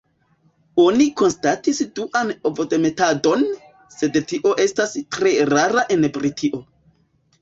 Oni 0.83 1.05
konstatis 1.21 1.81
duan 1.99 2.31
ovodemetadon, 2.51 3.45
sed 3.99 4.17
tio 4.33 4.55
estas 4.65 4.97
tre 5.19 5.35
rara 5.55 5.85
en 5.97 6.07
Britio. 6.17 6.63